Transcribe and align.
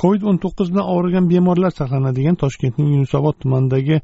Covid 0.00 0.22
o'n 0.30 0.38
to'qqiz 0.44 0.68
bilan 0.72 0.86
og'rigan 0.94 1.26
bemorlar 1.32 1.72
saqlanadigan 1.80 2.36
toshkentning 2.42 2.88
yunusobod 2.94 3.36
tumanidagi 3.42 3.96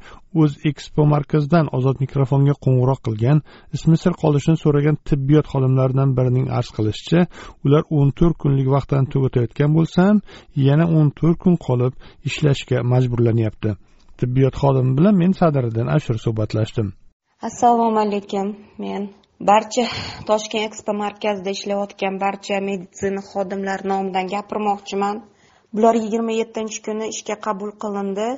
o'z 0.42 0.52
ekspo 0.70 1.02
markazidan 1.14 1.66
ozod 1.78 1.96
mikrofonga 2.04 2.54
qo'ng'iroq 2.64 3.00
qilgan 3.06 3.38
ismi 3.76 3.96
sir 4.02 4.12
qolishini 4.22 4.58
so'ragan 4.64 4.96
tibbiyot 5.08 5.46
xodimlaridan 5.52 6.10
birining 6.18 6.46
arz 6.58 6.70
qilishicha 6.76 7.20
ular 7.64 7.82
o'n 7.98 8.08
to'rt 8.18 8.36
kunlik 8.42 8.68
vaqtdan 8.76 9.04
tugatayotgan 9.12 9.70
bo'lsa 9.76 9.98
ham 10.08 10.18
yana 10.68 10.86
o'n 10.98 11.08
to'rt 11.18 11.38
kun 11.44 11.56
qolib 11.66 11.92
ishlashga 12.28 12.78
majburlanyapti. 12.92 13.70
Tibbiyot 14.20 14.54
xodimi 14.62 14.92
bilan 14.98 15.14
men 15.22 15.32
sadiriddin 15.40 15.88
ashur 15.96 16.16
suhbatlashdim. 16.24 16.88
Assalomu 17.48 17.98
alaykum. 18.06 18.46
Men 18.82 19.02
barcha 19.50 19.84
toshkent 20.28 20.64
ekspo 20.68 20.92
markazida 21.04 21.50
ishlayotgan 21.56 22.14
barcha 22.24 22.60
meditsina 22.68 23.22
xodimlari 23.30 23.84
nomidan 23.92 24.26
gapirmoqchiman. 24.34 25.16
Bular 25.74 25.94
yigirma 25.94 26.32
yettinchi 26.40 26.82
kuni 26.86 27.06
ishga 27.14 27.36
qabul 27.46 27.70
qilindi 27.82 28.28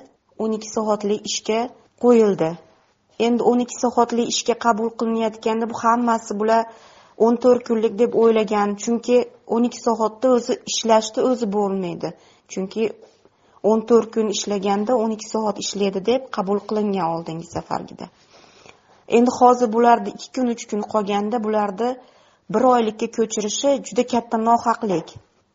o'n 0.42 0.52
ikki 0.56 0.68
soatlik 0.76 1.26
ishga 1.30 1.58
qo'yildi. 2.04 2.50
Endi 3.26 3.42
o'n 3.50 3.60
ikki 3.64 3.76
soatli 3.82 4.24
ishga 4.32 4.54
qabul 4.66 4.88
qilinayotganda 5.00 5.68
bu 5.72 5.76
hammasi 5.82 6.36
bular 6.40 6.62
o'n 7.26 7.36
to'rt 7.42 7.66
kunlik 7.68 7.98
deb 8.02 8.16
o'ylagan 8.22 8.72
chunki 8.84 9.18
o'n 9.54 9.68
ikki 9.68 9.80
soatda 9.88 10.32
o'zi 10.36 10.56
ishlashni 10.72 11.26
o'zi 11.30 11.50
bo'lmaydi. 11.56 12.12
Chunki 12.52 12.88
o'n 13.70 13.84
to'rt 13.90 14.08
kun 14.16 14.32
ishlaganda 14.36 14.96
o'n 15.02 15.14
ikki 15.16 15.28
soat 15.34 15.62
ishlaydi 15.64 16.04
deb 16.10 16.32
qabul 16.36 16.64
qilingan 16.68 17.06
oldingi 17.14 17.48
safargida. 17.54 18.10
Endi 19.16 19.30
hozir 19.38 19.72
bularni 19.76 20.16
ikki 20.16 20.32
kun 20.36 20.52
uch 20.54 20.64
kun 20.70 20.82
qolganda 20.92 21.44
bularni 21.46 21.90
bir 22.54 22.62
oylikka 22.74 23.12
ko'chirishi 23.18 23.70
juda 23.86 24.04
katta 24.12 24.36
nohaqlik. 24.48 25.08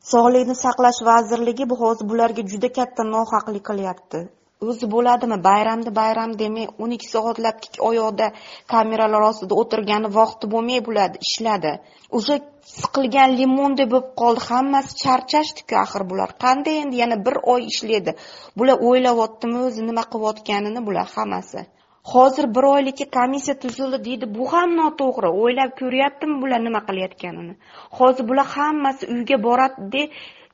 Sog'liqni 0.10 0.56
saqlash 0.66 1.00
vazirligi 1.08 1.66
bu 1.72 1.76
hozir 1.82 2.06
bularga 2.12 2.44
juda 2.52 2.70
katta 2.78 3.04
nohaqlik 3.16 3.64
qilyapti. 3.70 4.22
O'zi 4.70 4.88
bo'ladimi? 4.94 5.38
Bayramni 5.50 5.92
bayram 6.00 6.32
demay 6.40 6.68
o'n 6.84 6.92
ikki 6.96 7.08
soatlab 7.16 7.62
tik 7.64 7.80
oyoqda 7.90 8.28
kameralar 8.74 9.24
ostida 9.30 9.58
o'tirgani 9.62 10.10
vaqti 10.20 10.50
bo'lmay 10.54 10.82
bo'ladi 10.88 11.22
ishladi. 11.28 11.74
Уже 12.18 12.36
siqilgan 12.80 13.30
limondek 13.40 13.88
bo'lib 13.94 14.10
qoldi. 14.22 14.42
Hammasi 14.52 14.92
charchashdiku 15.04 15.76
axir 15.84 16.04
bular. 16.12 16.30
Qanday 16.46 16.82
endi? 16.84 16.96
Yana 17.04 17.18
bir 17.26 17.36
oy 17.54 17.62
ishlaydi. 17.72 18.12
Bular 18.58 18.78
o'ylayaptimi? 18.90 19.58
O'zi 19.68 19.82
nima 19.90 20.04
qilayotganini 20.14 20.82
bular 20.88 21.08
hammasi. 21.16 21.66
Hozir 22.04 22.56
bir 22.56 22.64
oylikka 22.64 23.06
komissiya 23.20 23.60
tuzildi 23.60 24.06
deydi. 24.06 24.26
Bu 24.36 24.54
ham 24.54 24.78
noto'g'ri. 24.78 25.30
O'ylab 25.42 25.72
ko'ryaptimi 25.80 26.42
bular 26.42 26.64
nima 26.64 26.82
qilayotganini? 26.90 27.56
Hozir 28.00 28.28
bular 28.30 28.46
hammasi 28.46 29.08
uyga 29.14 29.44
boradida 29.44 30.04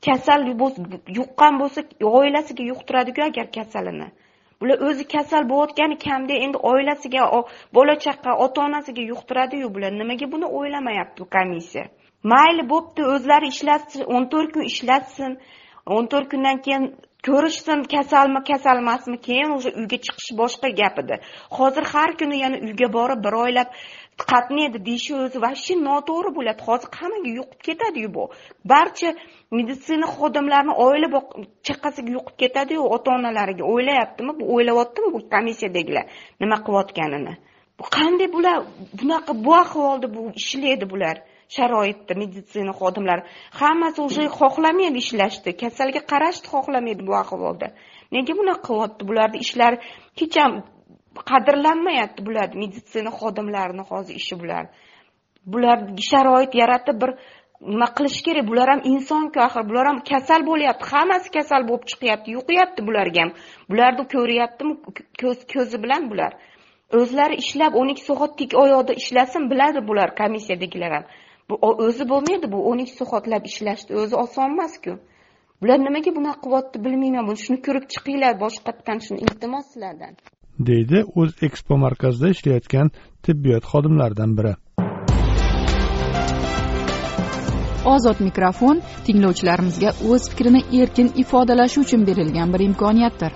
kasal 0.05 0.47
yuqqan 1.17 1.59
bo'lsa 1.61 1.81
oilasiga 2.01 2.63
yuqtiradiku 2.63 3.21
agar 3.29 3.51
kasalini. 3.51 4.07
Bular 4.61 4.77
o'zi 4.89 5.03
kasal 5.07 5.49
bo'layotgani 5.49 5.97
kamda 5.97 6.33
endi 6.33 6.57
oilasiga 6.57 7.23
bola 7.73 7.95
chaqa 8.05 8.37
ota 8.45 8.61
onasiga 8.61 9.01
yuqtiradiyu 9.11 9.73
bular. 9.75 9.91
Nimaga 10.01 10.31
buni 10.31 10.45
o'ylamayapti 10.45 11.23
komissiya? 11.35 11.85
Mayli 12.23 12.63
bo'pti 12.69 13.01
o'zlari 13.13 13.47
ishlatsin 13.53 14.01
o'n 14.13 14.25
to'rt 14.31 14.53
kun 14.53 14.63
ishlatsin. 14.71 15.37
O'n 15.95 16.07
to'rt 16.11 16.27
kundan 16.31 16.57
keyin 16.65 16.83
ko'rishsin 17.25 17.83
kasalmi 17.83 18.43
kasalmasmi 18.43 19.17
keyin 19.27 19.49
уже 19.57 19.69
uyga 19.79 19.97
chiqish 20.05 20.31
boshqa 20.41 20.69
gap 20.79 20.99
edi. 20.99 21.15
Hozir 21.57 21.83
har 21.93 22.11
kuni 22.19 22.37
yana 22.43 22.57
uyga 22.67 22.87
borib 22.97 23.19
bir 23.25 23.33
oylab 23.43 23.69
qatnaydi 24.31 24.77
deyishi 24.87 25.13
o'zi 25.23 25.37
вообще 25.45 25.73
noto'g'ri 25.87 26.29
bo'ladi. 26.37 26.61
Hozir 26.67 26.89
hammaga 26.99 27.29
yuqib 27.39 27.59
ketadiyu 27.67 28.09
bu. 28.17 28.23
Barcha 28.71 29.09
meditsina 29.57 30.07
xodimlarini 30.17 30.73
oila 30.85 31.07
chaqasiga 31.67 32.11
yuqib 32.17 32.35
ketadiyu 32.41 32.81
ota 32.95 33.09
onalariga 33.17 33.63
o'ylayaptimi 33.73 34.31
bu? 34.39 34.43
O'ylayaptimi 34.55 35.09
bu 35.15 35.19
komissiyadagilar 35.33 36.05
nima 36.41 36.57
qilayotganini? 36.65 37.33
Bu 37.79 37.83
qanday 37.97 38.29
bular? 38.35 38.57
Bunaqa 38.99 39.31
bu 39.45 39.51
ahvolda 39.63 40.07
bu 40.15 40.21
ishlaydi 40.41 40.85
bular. 40.93 41.17
Sharoitda 41.55 42.13
meditsina 42.21 42.73
xodimlari. 42.79 43.23
Hammasi 43.59 43.99
уже 44.07 44.23
xohlamaydi 44.39 44.97
ishlashni 45.03 45.51
kasalga 45.61 46.01
qarashni 46.11 46.47
xohlamaydi 46.53 47.01
bu 47.07 47.13
ahvolda 47.23 47.67
nega 48.11 48.33
bunaqa 48.39 48.61
qilyapti? 48.67 49.01
Bularni 49.09 49.37
ishlari 49.45 49.77
hech 50.19 50.35
ham 50.41 50.53
qadrlanmayapti 51.31 52.21
bularni 52.27 52.57
meditsina 52.63 53.11
xodimlarini 53.19 53.83
hozir 53.89 54.15
ishi 54.21 54.35
bular. 54.41 54.63
Bularga 55.51 56.03
sharoit 56.11 56.53
yaratib 56.61 56.97
bir 57.01 57.11
nima 57.73 57.87
qilish 57.97 58.19
kerak? 58.25 58.45
Bular 58.49 58.67
ham 58.73 58.81
insonku 58.93 59.39
axir 59.47 59.63
bular 59.69 59.85
ham 59.89 59.99
kasal 60.11 60.41
bo'lyapti. 60.49 60.85
Hammasi 60.93 61.29
kasal 61.37 61.61
bo'lib 61.69 61.85
chiqyapti 61.91 62.29
yuqyapti 62.37 62.81
bularga 62.87 63.19
ham. 63.23 63.31
Bularni 63.71 64.03
ko'ryaptimi? 64.15 64.73
Ko'z 65.21 65.39
ko'zi 65.53 65.77
bilan 65.83 66.03
bular. 66.11 66.31
O'zlari 66.99 67.35
ishlab 67.43 67.73
o'n 67.79 67.89
ikki 67.93 68.03
soat 68.09 68.37
tik 68.39 68.51
oyoqda 68.63 68.93
ishlasin 69.01 69.49
biladi 69.51 69.79
bular 69.89 70.09
komissiyadagilar 70.21 70.91
ham. 70.97 71.05
O'zi 71.87 72.09
bo'lmaydi 72.09 72.51
bu 72.51 72.59
o'n 72.69 72.79
ikki 72.83 72.95
soatlab 73.01 73.45
ishlashni 73.49 73.95
o'zi 74.01 74.15
oson 74.23 74.51
emasku. 74.55 74.93
Bular 75.61 75.79
nimaga 75.87 76.11
bunaqa 76.17 76.41
qilyapti 76.45 76.77
bilmayman 76.85 77.37
shuni 77.43 77.59
ko'rib 77.67 77.85
chiqinglar 77.93 78.33
boshqatdan 78.43 78.99
shuni 79.05 79.19
iltimos 79.25 79.65
sizlardan 79.73 80.13
deydi 80.69 81.03
o'z 81.21 81.31
ekspo 81.47 81.77
markazida 81.85 82.27
ishlayotgan 82.35 82.87
tibbiyot 83.25 83.63
xodimlaridan 83.71 84.31
biri. 84.37 84.53
Ozod 87.95 88.19
mikrofon 88.27 88.77
tinglovchilarimizga 89.05 89.89
o'z 90.11 90.29
fikrini 90.31 90.61
erkin 90.81 91.11
ifodalashi 91.23 91.79
uchun 91.85 92.07
berilgan 92.09 92.53
bir 92.53 92.61
imkoniyatdir. 92.69 93.31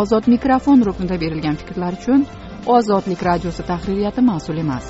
Ozod 0.00 0.24
mikrofon 0.34 0.78
ruknida 0.88 1.20
berilgan 1.24 1.56
fikrlar 1.62 1.92
uchun 2.00 2.20
ozodlik 2.66 3.20
radiosi 3.30 3.62
tahririyati 3.70 4.20
mas'ul 4.30 4.58
emas 4.64 4.86